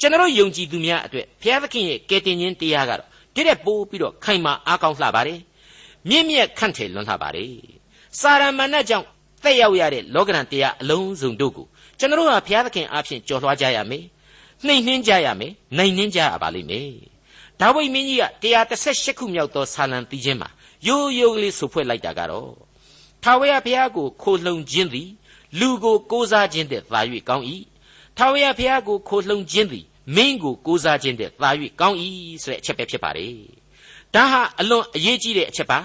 [0.00, 5.40] ကျွန်တော်ယုံကြည်သူများအတွက်ဘုရားသခင်ရဲ့ကယ်တင်ခြင်းတရားကတော့တည့်တဲ့ပိုးပြီးတော့ခိုင်မာအားကောင်းလှပါတယ်။
[6.08, 7.52] မြင့်မြတ်ခန့်ထည်လွန်းလှပါတယ်။
[8.20, 9.06] စာရမဏေကြောင့်
[9.42, 11.66] သက်ရောက်ရတဲ့လောကရန်တရားအလုံးစုံတို့ကို
[11.98, 14.04] ကျွန်တော်ဟာဘုရားသခင်အားဖြင့်ကြော်လွှားကြရမယ်
[14.66, 16.90] နှိမ်နှင်းကြရမယ်နိုင်နှင်းကြရပါလိမ့်မယ်
[17.60, 20.48] ဒါဝိမင်းကြီးက138ခုမြောက်သောဆာလံတီးခြင်းမှာ
[20.86, 22.52] ရိုးရိုးကလေးဆိုဖွဲ့လိုက်တာကတော့
[23.22, 25.08] ထာဝရဘုရားကိုခိုလှုံခြင်းသည်
[25.60, 27.44] လူကိုကိုးစားခြင်းတဲ့သာ၍ကောင်း၏
[28.16, 29.84] ထာဝရဘုရားကိုခိုလှုံခြင်းသည်
[30.16, 31.98] မင်းကိုကိုးစားခြင်းတဲ့သာ၍ကောင်း၏
[32.42, 33.34] ဆိုတဲ့အချက်ပဲဖြစ်ပါတယ်
[34.14, 35.78] ဒါဟာအလွန်အရေးကြီးတဲ့အချက်ပါ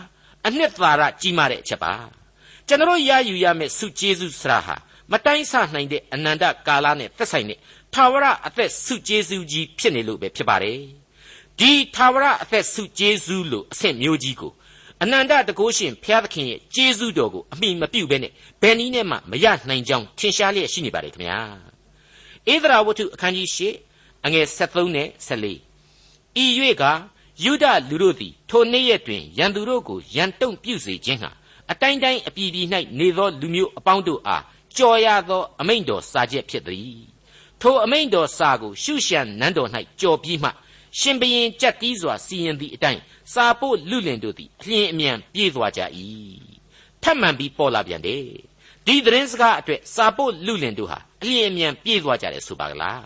[0.47, 1.93] အနှစ်သာရကြီးမားတဲ့အချက်ပါ
[2.67, 4.75] ကျွန်တော်ရယူရမယ့်စုကျေးဇူးစရာဟာ
[5.11, 7.59] မတိုင်းဆနိုင်တဲ့အနန္တကာလနဲ့သက်ဆိုင်တဲ့
[7.93, 10.79] ထာဝရအသက်ဆုကျေးဇူးကြီးဖြစ်နေလို့ပဲဖြစ်ပါတယ်
[11.59, 14.51] ဒီထာဝရအသက်ဆုကျေးဇူးလို့အဆင့်မျိုးကြီးကို
[15.03, 21.70] အနန္တတကုရှင်ဘုရားသခင်ရဲ့ကျေးဇူးတော်ကိုအမိမပြုတ်ဘဲနဲ့ဘယ်နည်းနဲ့မှမရနိုင်ကြောင်းထင်ရှားလျက်ရှိနေပါတယ်ခင်ဗျာ
[22.53, 26.45] ဧဒရာဝတ္ထုအခန်းကြီး၈အငယ်73နဲ့74ဤ၍
[26.81, 26.83] က
[27.43, 31.31] ယုဒလူတို့သည်ထိုနေ့ရက်တွင်ရန်သူတို့ကိုရန်တုံပြုစေခြင်းဟာ
[31.71, 32.67] အတိုင်းတိုင်းအပြည်ပြည်၌
[32.99, 34.43] နေသောလူမျိုးအပေါင်းတို့အား
[34.77, 37.01] ကြော်ရသောအမိန့်တော်စာချက်ဖြစ်သည်
[37.61, 39.69] ထိုအမိန့်တော်စာကိုရှုရှံနန်းတော်၌
[40.01, 40.49] ကြော်ပြီးမှ
[40.99, 43.01] ရှင်ဘရင်ကြက်တီးစွာစီရင်သည့်အတိုင်း
[43.33, 45.81] စာပို့လူလင်တို့သည်အလျင်အမြန်ပြေးသွားကြ၏
[47.03, 48.23] ထပ်မံပြီးပေါ်လာပြန်တယ်
[48.85, 53.03] ဒီသတင်းစကားအတွက်စာပို့လူလင်တို့ဟာ အလျင်အမြန်ပြေးသွားကြတယ်ဆိုပါကလား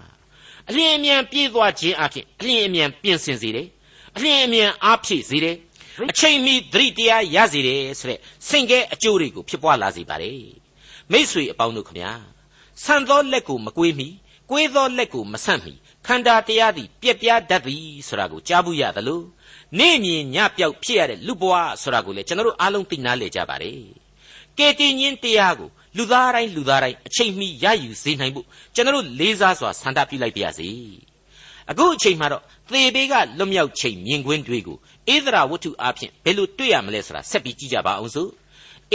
[0.69, 3.67] အလျင်အမြန်ပြေးသွားခြင်းအပြင်အလျင်အမြန်ပြင်ဆင်စေတယ်
[4.15, 5.55] အလျင်အမြန်အားဖြည့်စေတယ်
[6.11, 10.41] အချိန်မီသတိတရားရစေတယ်ဆိုတဲ့စင်ကဲအကျိုးတွေကိုဖြစ်ပွားလာစေပါတယ်
[11.11, 12.11] မိษွေအပေါင်းတို့ခမညာ
[12.83, 14.07] ဆန်သောလက်ကိုမကွေးမီ
[14.49, 15.73] ကွေးသောလက်ကိုမဆန့်မီ
[16.07, 19.21] ခန္ဓာတရားသည်ပြက်ပြားတတ်သည်ဆိုတာကိုကြားဘူးရသလို
[19.79, 23.81] နေ့မြင်ညပြောက်ဖြစ်ရတဲ့လူဘဝဆိုတာကိုလည်းကျွန်တော်တို့အားလုံးသိနာလေကြပါတယ်
[24.57, 30.69] ကဲတင်ချင်းတရားကို လူသားတိုင်းလူသားတိုင်းအချိန်မီရယူစေနိုင်ဖို့ကျွန်တော်တို့လေးစားစွာဆန္ဒပြုလိုက်ပါရစေ
[31.69, 34.77] အခုအချိန်မှာတော့သေဘေးကလွတ်မြောက်ချိန်မြင်ကွင်းတွေကို
[35.13, 38.29] ဧဒရာဝတ္ထုအားဖြင့်ဘယ်လိုတွေ့ရမလဲဆိုတာဆက်ပြီးကြည့်ကြပါအောင်စို့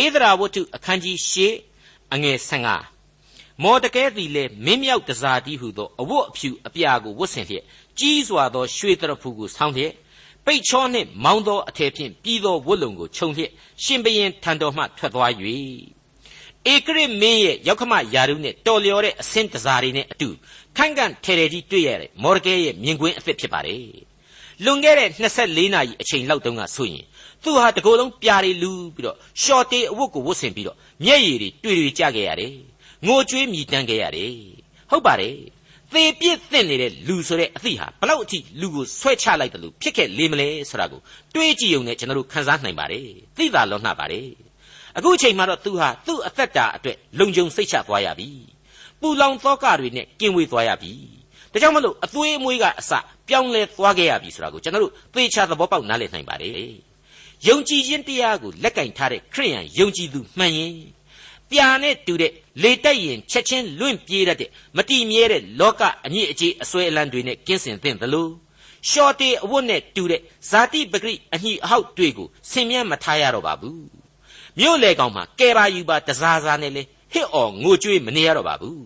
[0.05, 1.35] ဧဒရာဝတ္ထုအခန်းကြီး၈
[2.15, 2.39] အငယ်
[3.01, 7.65] 15မော်တကဲသည်လည်းမင်းမြောက်တစားတီးဟုသောအဝတ်အဖြူအပြာကိုဝတ်ဆင်လျက်
[7.99, 9.93] ကြီးစွာသောရွှေတရဖူကိုဆောင်းလျက်
[10.45, 13.51] ပိတ်ချောနှင့်မောင်းသောအထည်ဖြင့်ပြီးသောဝတ်လုံကိုခြုံလျက်
[13.85, 15.33] ရှင်ဘရင်ထံတော်မှထွက်သွား၍
[16.68, 20.29] ဧကရမင်းရဲ့ရောက်ခမယာရုနဲ့တော်လျော်တဲ့အစင်းတစားတွေနဲ့အတူ
[20.77, 23.85] ခန့်ခန့်ထဲထဲကြီးတွေ့ရတဲ့မော်ဒကဲရဲ့မြင်ကွင်းအသစ်ဖြစ်ပါတယ်
[24.64, 25.09] လွန်ခဲ့တဲ့
[25.42, 27.05] 24နာရီအချိန်လောက်တုန်းကဆိုရင်
[27.42, 32.55] သူဟာတကိုယ်လုံးပြားတွေလူပြီးတော့ရှော့တေးအဝတ်ကိုဝတ်ဆင်ပြီးတော့မျက်ရည်တွေတွေ့တွေ့ကြခဲ့ရတယ်
[33.07, 34.35] ငိုကြွေးမြည်တမ်းခဲ့ရတယ်
[34.90, 35.37] ဟုတ်ပါတယ်
[35.92, 41.01] သေပြစ်သင့်နေတဲ့လူဆိုတဲ့အသည့်ဟာဘလောက်အထိလူကိုဆွဲချလိုက်တယ်လို့ဖြစ်ခဲ့လေမလဲဆိုတာကို
[41.35, 44.50] တွေးကြည့်ုံနဲ့ကျွန်တော်တို့ခန်းစားနိုင်ပါတယ်သိတာလွန်နှပါတယ်
[44.96, 48.29] အခုအချိန်မှာတော့သူဟာသူ့အသက်တာအတွက်လုံခြုံစိတ်ချသွားရပြီ
[49.00, 50.92] ပူလောင်သောကတွေနဲ့ကင်းဝေးသွားရပြီ
[51.53, 52.92] ဒါကြောင့်မလို့အသွေးအမွေးကအစ
[53.29, 56.53] ပြောင်းလဲသွားခဲ့ရပြီဆိုတာကိုကျွန်တော်တို့သေချာသဘောပေါက်နားလည်နိုင်ပါတယ်
[57.48, 60.74] ယုံကြည်ခြင်းတရားကိုလက်ကင်ထားတဲ့ခရိယန်ယုံကြည်သူမှန်ရင်
[61.50, 68.29] ပြာနဲ့တူတဲ့လေတက်ရင်ချက်ချင်းလွင့်ပြေးတတ်တဲ့မတိမြဲတဲ့လောကအညစ်အကြေးအစွဲအလန်းတွေနဲ့ကင်းစင်သင့်သလို
[68.88, 74.00] ရှော့တေအဝတ်နဲ့တူတဲ့ဇာတိပဂရိအညိအဟောက်တွေကိုဆင်မြတ်မထားရတော့ပါဘူး
[74.61, 78.85] မြို့လေကောင်မှာကဲပါယူပါတစားစားနဲ့လေဟစ်အော်ငိုကြွေးမနေရတော့ပါဘူး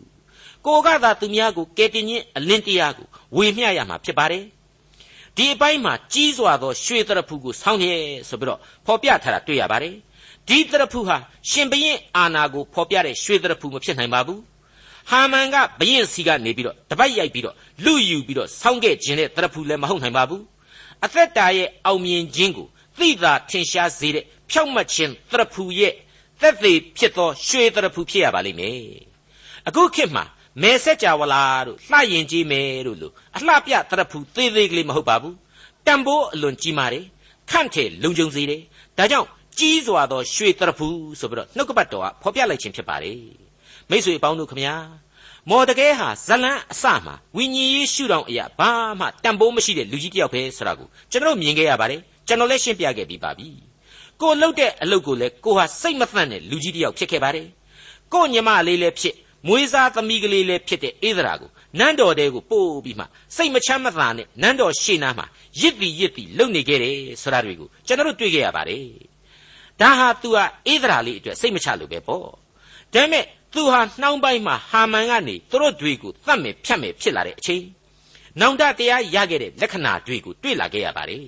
[0.67, 3.07] ကိုကသာသူများကိုကဲတင်ခြင်းအလင်းတရားကို
[3.37, 4.45] ဝေမျှရမှာဖြစ်ပါတယ်
[5.37, 7.95] ဒီအပိုင်းမှာကြီးစွာသောရွှေတရဖူကိုဆောင်းရဲ
[8.29, 9.95] ဆိုပြီးတော့ဖော်ပြထားတာတွေ့ရပါတယ်
[10.49, 11.17] ဒီတရဖူဟာ
[11.51, 14.41] ရှင်ဘရင်အာနာကိုဖော်ပြတဲ့ရွှေတရဖူမဖြစ်နိုင်ပါဘူး
[15.11, 20.43] ဟာမန်ကဘရင်စီကနေပြီးတော့တပတ်ရိုက်ပြီးတော့လူယူပြီးတော့ဆောင်းခဲ့ခြင်းတဲ့တရဖူလည်းမဟုတ်နိုင်ပါဘူး
[21.05, 22.67] အသက်တာရဲ့အောင်မြင်ခြင်းကို
[22.99, 25.95] သိသာထင်ရှားစေတဲ့ဖြောက်မှတ်ခြင်းတရဖူရဲ့
[26.41, 28.81] သက်သေဖြစ်သောရွှေတရဖူဖြစ်ရပါလိမ့်မယ်
[29.69, 30.25] အခုခေတ်မှာ
[30.63, 35.37] မဲဆက်ကြဝလာတို့လှရင်ကြီးမယ်တို့လို့အလှပြတရဖူသေးသေးကလေးမဟုတ်ပါဘူး
[35.87, 37.05] တန်ဖိုးအလွန်ကြီးမာတယ်
[37.51, 38.61] ခန့်ထဲလုံခြုံစေတယ်
[38.99, 39.29] ဒါကြောင့်
[39.59, 40.87] ကြီးစွာသောရွှေတရဖူ
[41.21, 43.19] ဆိုပြီးတော့နှုတ်ကပတ်တော်ကဖော်ပြလိုက်ခြင်းဖြစ်ပါတယ်
[43.91, 44.75] မိတ်ဆွေအပေါင်းတို့ခမညာ
[45.51, 53.49] မော်တကဲဟာဇလန်းအစမှာဝိညာဉ်ရေးရှုထောင့်အရာဘာမှတန်ဖိုးမရှိတဲ့လူကြီးတစ်ယောက်ပဲဆိုတာကိုကျွန်တော်မြင်ခဲ့ရပါတယ် ကျွန်တော်လည်းရှင်းပြခဲ့ပြီးပါပြီ
[54.21, 57.49] ကိုလှုပ်တဲ့အလုပ်ကိုလည်းကိုဟာစိတ်မသန့်တဲ့လူကြီးတစ်ယောက်ဖြစ်ခဲ့ပါတယ်
[58.13, 59.15] ကိုညီမလေးလည်းဖြစ်
[59.49, 63.05] မွေးစားသမီးကလေးလည်းဖြစ်တဲ့ဧဒရာကိုနန်းတော်တဲကိုပို့ပြီးမှ
[63.37, 65.27] စိတ်မချမ်းမသာနဲ့နန်းတော်ရှေ့နားမှာ
[65.61, 68.87] ရစ်တီရစ်တီလုံနေခဲ့တယ်ဆိုတာတွေကိုကျွန်တော်တို့တွေ့ခဲ့ရပါတယ်
[69.81, 72.33] ဒါဟာ तू ဟာဧဒရာလေးအတွက်စိတ်မချလို့ပဲပေါ့ဒါ
[72.95, 77.65] ပေမဲ့သူဟာနှောင်းပိုင်းမှာဟာမန်ကနေသူတို့တွေကိုသတ်မယ်ဖြတ်မယ်ဖြစ်လာတဲ့အချိန်
[78.41, 81.25] နောင်တတရားရခဲ့တဲ့လက္ခဏာတွေကိုတွေ့လာခဲ့ရပါတယ်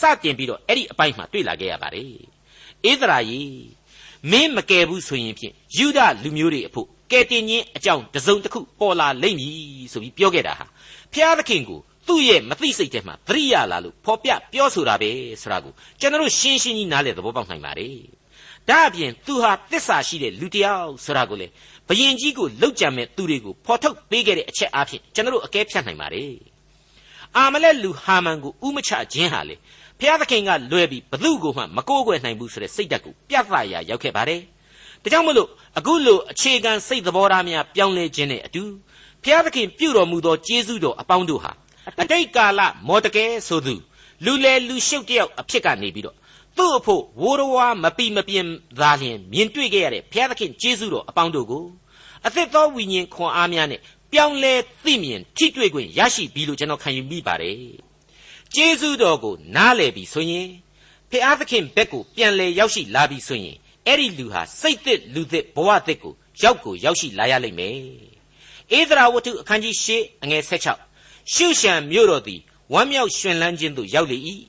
[0.00, 2.06] စတင်ပြီးတော့အဲ့ဒီအပိုင်းမှာတွေ့လာခဲ့ရပါတယ်
[2.90, 3.78] ဧဒရာကြီး
[4.30, 10.66] မင်းမကယ်ဘူးဆိုရင်ဖြင့်ယူဒလူမျိုးတွေအဖို့ကယ်တင်ခြင်းအကြောင်းတစုံတစ်ခုပေါ်လာလိမ့်မည်ဆိုပြီးပြောခဲ့တာဟာ
[11.12, 15.10] ဖျားသခင်ကိုသူ့ရဲ့မသိစိတ်ထဲမှာသတိရလာလို့ဖော်ပြပြောဆိုတာပဲ
[15.42, 17.96] ဆိုတာကိုကျွန်တော်ရှင်းရှင်းကြီးနားလည်သဘောပေါက်နိုင်ပါတယ်
[18.68, 21.46] ဒါအပြင်သူဟာတစ္ဆာရှိတဲ့လူတစ်ယောက်ဆိုတာကိုလေ
[21.88, 26.32] ဘယင်ကြီးကိုလှုပ်ကြံမဲ့သူတွေကိုဖော်ထုတ်ပေးခဲ့တဲ့အချက်အဖြစ်ကျွန်တော်အကဲဖြတ်နိုင်ပါတယ်
[27.36, 29.56] အာမလက်လူဟာမန်ကိုဥမချခြင်းဟာလေ
[30.00, 34.40] ဖျားသခင်ကလွယ်ပြီးဘသူ့ကိုမှမကိုးကွယ်နိုင်ဘူးဆိုတဲ့စိတ်ဓာတ်ကိုပြသရာရောက်ခဲ့ပါတယ်
[35.02, 38.62] ဒါကြောင့်မလို့အခုလိုအခြေခံစိတ်သဘောထားများပြောင်းလဲခြင်းနဲ့အတူ
[39.24, 41.52] ဖျားသခင်ပြုတော်မူသောကျေးဇူးတော်အပေါင်းတို့ဟာ
[42.00, 43.74] အတိတ်ကာလမော်တကဲဆိုသူ
[44.24, 46.16] လူလေလူရှုပ်တယောက်အဖြစ်ကနေပြီးတော့
[46.56, 51.64] သူ့အဖို့ဝိုးတော်ဝါမပီမပြင်းသာလျှင်မြင်တွေ့ခဲ့ရတဲ့ဘုရားသခင်ကျေးဇူးတော်အပေါင်းတို့ကို
[52.26, 53.80] အသက်သောဝိညာဉ်ခွန်အားများနဲ့
[54.12, 57.87] ပြောင်းလဲသိမြင်ထိတွေ့ခွင့်ရရှိပြီလို့ကျွန်တော်ခံယူမိပါတယ်
[58.54, 60.48] ကျေးဇူးတော်ကိုနားလည်ပြီဆိုရင်
[61.10, 63.56] ဖျားသခင်ဘက်ကိုပြန်လဲရောက်ရှိလာပြီဆိုရင်
[63.86, 67.74] အဲ့ဒီလူဟာစိတ်သစ်လူသစ်ဘဝသစ်ကိုရောက်ကိုရောက်ရှိလာရလိမ့်မယ်
[68.78, 69.88] ဧဒရာဝတ္ထုအခန်းကြီး၈
[70.22, 70.76] အငယ်၁၆
[71.32, 72.40] ရှုရှံမြို့တော်သည်
[72.72, 74.18] ဝမ်းမြောက်ရွှင်လန်းခြင်းသို့ရောက်လေ၏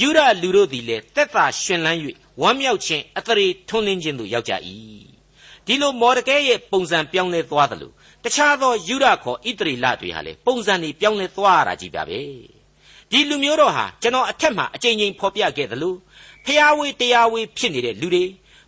[0.00, 1.98] ယူဒလူတို့သည်လည်းတက်တာရှင်လန်း၍
[2.40, 4.52] ဝမ်းမြောက်ခြင်းအသရေထွန်းလင်းခြင်းသို့ရောက်ကြ၏
[5.66, 12.20] ဒီလိုမော်ဒကဲရဲ့ပုံစံပြောင်းလဲသွားတယ်လို့တခြားသောယူဒခေါ်ဣတရီလတွေဟာလည်းပုံစံတွေပြောင်းလဲသွားရတာကြီးပါပဲ
[13.10, 15.94] ဒီလူမျိုးတော်ဟာကျွန်တော်အထက်မှာအကြိမ်ကြိမ်ဖော်ပြခဲ့သလို
[16.46, 18.24] ဖျားဝေးတရားဝေးဖြစ်နေတဲ့လူတွေ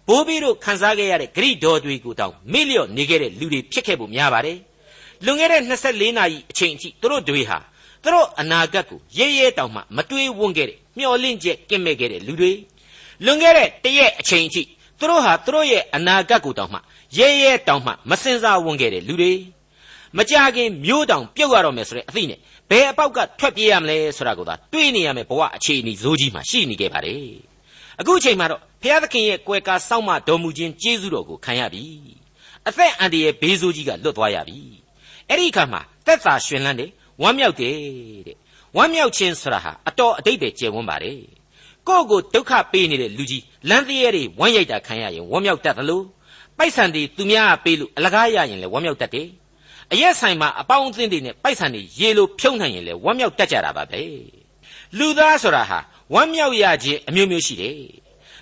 [0.09, 4.59] ဘိုးဘီတို့ခံစားခဲ့ရတဲ့ဂရိတော်တွေကိုတောင်မေ့လျော့နေခဲ့တဲ့လူတွေဖြစ်ခဲ့ဖို့များပါတယ်
[5.25, 7.59] လွန်ခဲ့တဲ့24နာရီအချိန်အထိသူတို့တွေဟာ
[8.03, 12.53] သူတို့အနာဂတ်ကိုရဲရဲတောင်မှမတွေးဝန်းခဲ့တဲ့မျော်လင့်ချက်ကင့်မဲ့ခဲ့တဲ့လူတွေ
[13.25, 14.63] လွန်ခဲ့တဲ့တရက်အချိန်အထိ
[14.99, 16.79] သူတို့ဟာသူတို့ရဲ့အနာဂတ်ကိုတောင်မှ
[17.19, 19.33] ရဲရဲတောင်မှမစင်စားဝန်းခဲ့တဲ့လူတွေ
[20.17, 22.39] မကြခင်မျိုးတောင်ပြုတ်ရတော့မယ်ဆိုတဲ့အသိနဲ့
[22.71, 27.27] ဘယ်အပေါက်ကထွက်ပြေးရမလဲဆိုတာကိုသာတွေးနေရမယ်ဘဝအခြေအနေဇိုးကြီးမှာရှိနေခဲ့ပါတယ်
[28.01, 31.85] အခုအချိန်မှာတော့ဘုရားသခင်ရဲ့ကွယ်ကာစောင့်မတော်မူခြင်းကျေးဇူးတော်ကိုခံရပြီ
[32.69, 34.59] အသက်အန္တရာယ်ဘေးဆိုးကြီးကလွတ်သွားရပြီ
[35.29, 36.91] အဲ့ဒီအခါမှာသက်သာရှင်လန်းတယ်
[37.23, 37.75] ဝမ်းမြောက်တယ်
[38.27, 38.37] တဲ့
[38.77, 41.21] ဝမ်းမြောက်ခြင်းဆိုတာဟာအတော်အတိတ်ပဲကျယ်ဝန်းပါတယ်
[41.89, 46.03] ကိုယ့်ကိုဒုက္ခပေးနေတဲ့လူကြီးလမ်းသေးရဲတွေဝမ်းရိုက်တာခံရရင်ဝမ်းမြောက်တတ်သလို
[46.59, 49.29] ပိုက်ဆံတွေသူများပေးလို့အလကားရရင်လည်းဝမ်းမြောက်တတ်တယ်
[49.93, 54.03] အရက်ဆိုင်မှာအပေါင်းအသင်းတွေနဲ့ပိုက်ဆံတွေရေလိုဖြုံးနိုင်ရင်လည်းဝမ်းမြောက်တတ်ကြတာပါပဲ
[54.99, 55.79] လူသားဆိုတာဟာ
[56.15, 57.77] ဝမ်းမြောက်ရခြင်းအမျိုးမျိုးရှိတယ်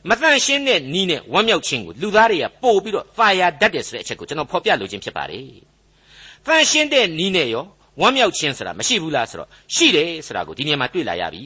[0.08, 5.48] မတန့်ရှင်းတဲ့နီးနဲ့ဝမ်းမြောက်ခြင်းကိုလူသားတွေကပို့ပြီးတော့သာယာတတ်တယ်ဆိုတဲ့အချက်ကိုကျွန်တော်ဖော်ပြလိုခြင်းဖြစ်ပါတယ်
[6.46, 7.64] တန့်ရှင်းတဲ့နီးနဲ့ရော
[8.00, 11.44] ဝမ်းမြောက်ခြင်းဆိုတာမရှိဘူးလားဆိုတော့ရှိတယ်ဆိုတာကိုဒီနေရာမှာတွေ့လာရပြီ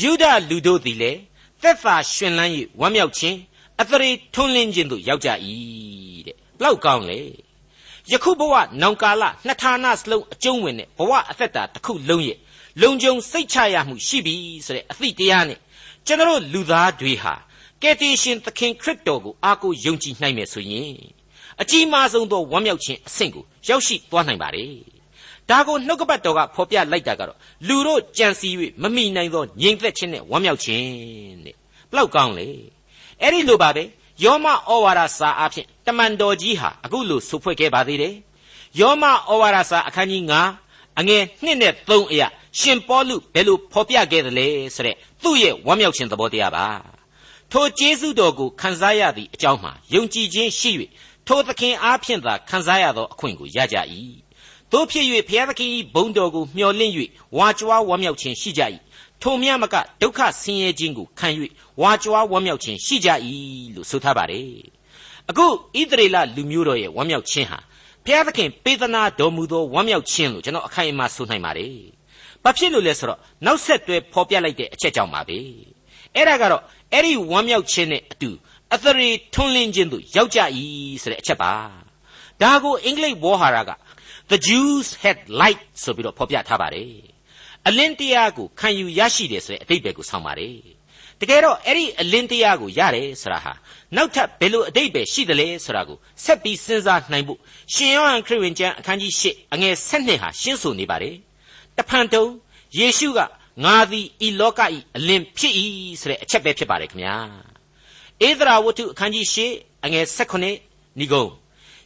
[0.00, 1.20] ယုဒလူတို့သည်လည်း
[1.62, 3.36] သက်သာရှင်လန်း၍ဝမ်းမြောက်ခြင်း
[3.80, 5.28] အသရေထွန်းလင်းခြင်းတို့ရောက်ကြ၏
[6.26, 7.20] တဲ့ဘလောက်ကောင်းလဲ
[8.10, 12.38] ယခုဘဝနောင်ကာလနှစ်ဌာနစလုံးအကျုံးဝင်တဲ့ဘဝအသက်တာတစ်ခုလုံးရဲ့
[12.82, 14.34] လုံခြုံစိတ်ချရမှုရှိပြီ
[14.66, 15.58] ဆိုတဲ့အသည့်တရားနဲ့
[16.06, 17.34] ကျွန်တော်လူသားတွေဟာ
[17.82, 20.96] ကယ်တင်ရှင်သခင်ခရစ်တော်ကိုအားကိုးယုံကြည်နိုင်မယ်ဆိုရင်
[21.60, 24.74] အကြီးမားဆုံးသောဝမ်းမြောက်ခြင်းအဆင့်ကိုရောက်ရှိသွားနိုင်ပါတယ်
[25.50, 27.38] ဒါကိုနှုတ်ကပတ်တော်ကဖော်ပြလိုက်တာကတော့
[27.68, 28.48] လူတို့ကြံစီ၍
[28.82, 30.86] မမိနိုင်သောငြိမ်သက်ခြင်းနဲ့ဝမ်းမြောက်ခြင်း
[31.44, 31.54] တဲ့
[31.90, 32.46] ဘလောက်ကောင်းလဲ
[33.20, 33.84] အဲ့ဒီလိုပါပဲ
[34.24, 38.14] ယောမဩဝါဒစာအဖြစ်တမန်တော်ကြီးဟာအခုလိုဆိုဖွဲ့ခဲ့ပါသေးတယ်
[38.80, 40.22] ယောမဩဝါဒစာအခန်းကြီး
[40.62, 46.66] 9အငယ်1နဲ့3အရာရှင်ပေါလုဘယ်လိုဖော်ပြခဲ့သလဲဆိုတဲ့သူ့ရဲ့ဝမ်းမြောက်ခြင်းသဘောတရားပါ
[47.52, 50.70] ထိုကျေးဇူးတော်ကိုခံစားရသည့်အကြောင်းမှာယုံကြည်ခြင်းရှိ၍
[51.26, 53.76] ထိုသခင်အားဖြင့်သာခံစားရသောအခွင့်ကိုရကြ၏
[54.72, 56.92] တို့ဖြစ်၍ဘုရားသခင်၏ဘုန်းတော်ကိုမျှော်လင့်၍
[57.36, 58.62] ဝါကြွားဝမ်းမြောက်ခြင်းရှိကြ၏
[59.22, 61.28] ထိုမြမကဒုက္ခဆင်းရဲခြင်းကိုခံ၍
[61.80, 63.08] ဝါကြွားဝမ်းမြောက်ခြင်းရှိကြ၏
[63.74, 64.48] လို့ဆိုထားပါတယ်
[65.30, 65.46] အခု
[65.78, 67.58] ဣသရေလလူမျိုးတော်ရဲ့ဝမ်းမြောက်ခြင်းဟာ
[68.04, 71.76] ဘုရားသခင်ပေးသနာတော်မူသောဝမ်းမြောက်ခြင်းလို့ကျွန်တော်အခိုင်အမာဆိုနိုင်ပါတယ်
[72.42, 75.38] ဘာဖြစ်လို့လဲဆိုတော့နောက်ဆက်တွဲဖော်ပြလိုက်တဲ့အချက်ကြောင့်ပါပဲ
[76.14, 78.30] အဲ့ဒါကတော့အဲ့ဒီဝမ်းမြောက်ခြင်းနဲ့အတူ
[78.74, 80.40] အသရေထွန်းလင်းခြင်းတို့ရောက်ကြ၏
[81.02, 81.52] ဆိုတဲ့အချက်ပါ
[82.42, 83.70] ဒါကိုအင်္ဂလိပ်ဝေါ်ဟာရက
[84.30, 87.11] the Jews had light ဆိုပြီးတော့ဖော်ပြထားပါတယ်
[87.68, 90.56] အလင်းတရားကိုခံယူရရှိတယ်ဆိုတဲ့အတိတ်ပဲကိုဆောင်းပါတယ်
[91.20, 93.52] တကယ်တော့အဲ့ဒီအလင်းတရားကိုရတယ်ဆိုတာဟာ
[93.96, 97.38] နောက်ထပ်ဘယ်လိုအတိတ်ပဲရှိသလဲဆိုတာကိုဆက်ပြီးစဉ်းစားနိုင်ဖို့
[97.74, 101.14] ရှင်ယောဟန်ခရစ်ဝင်ကျမ်းအခန်းကြီး၈အငယ်၁၂ဟာရှင်းဆိုနေပါတယ်
[101.76, 102.24] တဖန်တုံ
[102.78, 103.20] ယေရှုက
[103.64, 105.54] ငါသည်ဤလောကဤအလင်းဖြစ်၏
[106.00, 107.16] ဆိုတဲ့အချက်ပဲဖြစ်ပါတယ်ခင်ဗျာ
[108.26, 109.38] ဧသရာဝတ္ထုအခန်းကြီး၈
[109.84, 110.44] အငယ်၁၈
[110.98, 111.24] ဏိဂုံ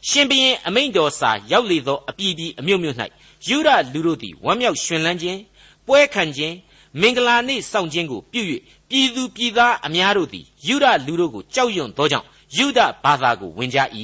[0.08, 2.96] ရှင်ဘရင်အမိန့်တော်စာရောက်လေသောအပြည်ပြည်အမျိုးမျိုး၌
[3.48, 5.40] ယူရလူတို့သည်ဝမ်းမြောက်ရွှင်လန်းခြင်း
[5.86, 6.56] ပွဲခံခြင်း
[7.00, 8.42] မင်္ဂလာနေ့စောင့်ခြင်းကိုပြု၍
[8.90, 13.78] ပြည်သူပြည်သားအများတို့သည်ယူဒလူတို့ကိုကြောက်ရွံ့သောကြောင့်ယူဒဘာသာကိုဝင်ကြ၏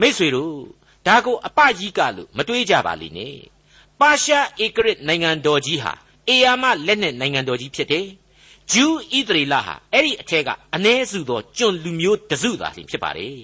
[0.00, 0.52] မိษွေတို့
[1.06, 3.36] ဒါကိုအပကြီးကလို့မတွေးကြပါလိမ့်နဲ့
[4.00, 5.92] ပါရှားဧကရစ်နိုင်ငံတော်ကြီးဟာ
[6.28, 8.06] အေယာမလက်နဲ့နိုင်ငံတော်ကြီးဖြစ်တယ်
[8.72, 13.38] ဂျူးဣသရေလဟာအဲ့ဒီအထက်ကအ ਨੇ စုသောကျွန်လူမျိုးတစုသာလျှင်ဖြစ်ပါတယ်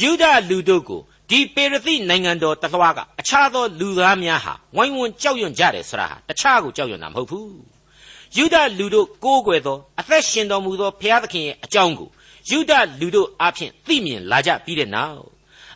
[0.00, 7.56] ယူဒလူတို့ကို ဒီပေရသိနိုင်ငံတော်တလွှားကအခြားသောလူသားများဟာဝိုင်းဝန်းကြောက်ရွံ့ကြတယ်ဆိုတာဟာတခြားကိုကြောက်ရွံ့တာမဟုတ်ဘူး
[8.36, 12.08] ယူဒလူတို့ကိုးကွယ်သောအသက်ရှင်တော်မူသောဘုရားသခင်ရဲ့အကြောင်းကို
[12.50, 15.24] ယူဒလူတို့အဖျင်သိမြင်လာကြပြီးတဲ့နောက်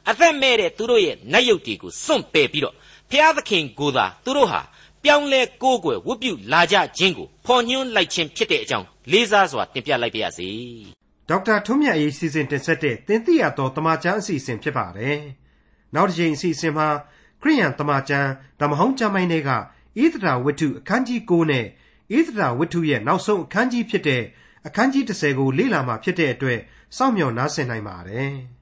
[0.09, 2.75] အသက်မဲ့တဲ့သူတို့ရဲ့နတ်ယုတ်တွေကိုစွန့်ပယ်ပြီးတော့
[3.11, 4.61] ဘုရားသခင်ကိုယ်သာသူတို့ဟာ
[5.05, 10.51] ပြောင်းလဲကိုးကွယ်ဝတ်ပြုလာကြခြင်းကိုဖော်ညွှန်းလိုက်ခြင်းဖြစ်တဲ့အကြောင်းလေးစားစွာတင်ပြလိုက်ပါရစေ
[11.29, 15.19] ဒေါက်တာထွန်းမြတ်ရေးစီစဉ်တင်ဆက်တဲ့သင်သိရသောတမချန်းအစီအစဉ်ဖြစ်ပါတယ်
[15.95, 16.89] နောက်တစ်ချိန်အစီအစဉ်မှာ
[17.43, 19.57] ခရိယန်တမချန်းဓမ္မဟောင်းကျမ်းပိုင်းတွေကဣ
[20.23, 21.65] သရာဝတ္ထုအခန်းကြီး9နဲ့
[22.17, 24.23] ဣသရာဝတ္ထုရဲ့နောက်ဆုံးအခန်းကြီးဖြစ်တဲ့
[24.67, 26.61] အခန်းကြီး10ကိုလေ့လာမှာဖြစ်တဲ့အတွက်
[26.97, 28.33] စောင့်မျှော်နားဆင်နိုင်ပါတယ်။